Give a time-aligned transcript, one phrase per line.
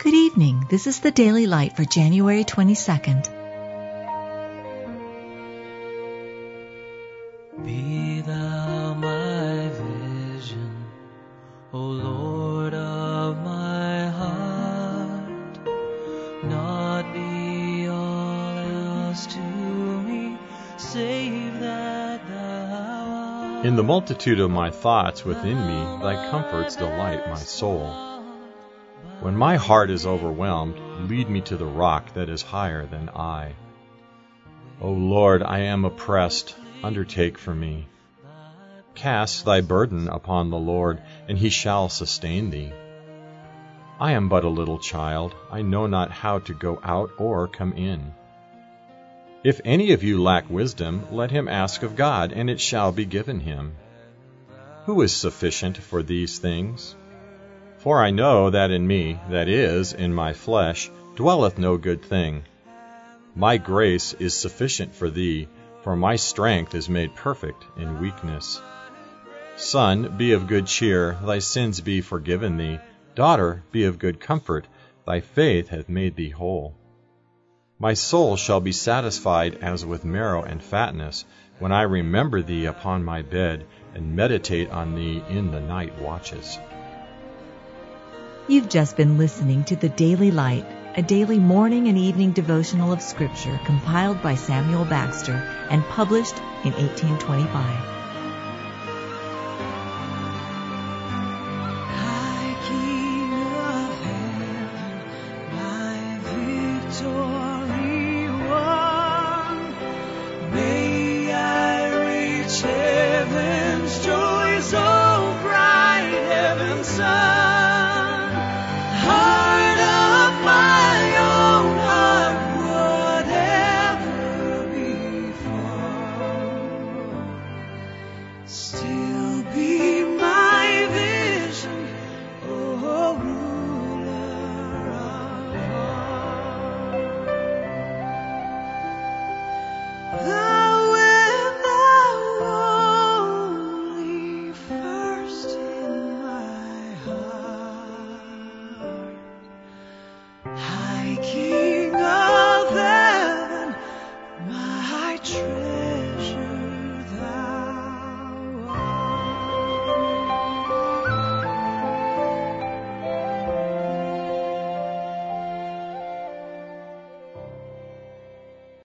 [0.00, 0.64] Good evening.
[0.70, 3.24] This is the Daily Light for January 22nd.
[7.64, 10.84] Be thou my vision,
[11.72, 15.58] O Lord of my heart.
[16.44, 20.38] Not be all else to me,
[20.76, 23.66] save that thou art.
[23.66, 28.07] In the multitude of my thoughts within me, thy comforts delight my soul.
[29.20, 30.78] When my heart is overwhelmed,
[31.10, 33.54] lead me to the rock that is higher than I.
[34.80, 37.86] O Lord, I am oppressed, undertake for me.
[38.94, 42.72] Cast thy burden upon the Lord, and he shall sustain thee.
[44.00, 47.72] I am but a little child, I know not how to go out or come
[47.72, 48.14] in.
[49.42, 53.04] If any of you lack wisdom, let him ask of God, and it shall be
[53.04, 53.74] given him.
[54.86, 56.94] Who is sufficient for these things?
[57.88, 62.44] For I know that in me, that is, in my flesh, dwelleth no good thing.
[63.34, 65.48] My grace is sufficient for thee,
[65.82, 68.60] for my strength is made perfect in weakness.
[69.56, 72.78] Son, be of good cheer, thy sins be forgiven thee.
[73.14, 74.66] Daughter, be of good comfort,
[75.06, 76.74] thy faith hath made thee whole.
[77.78, 81.24] My soul shall be satisfied as with marrow and fatness,
[81.58, 86.58] when I remember thee upon my bed, and meditate on thee in the night watches.
[88.50, 90.64] You've just been listening to the Daily Light,
[90.96, 96.72] a daily morning and evening devotional of Scripture compiled by Samuel Bagster and published in
[96.72, 97.52] 1825.
[101.92, 104.70] High King of heaven,
[105.52, 106.18] my
[106.88, 109.56] victory won.
[110.54, 117.27] May I reach heaven's joy so oh, bright, heaven's sun.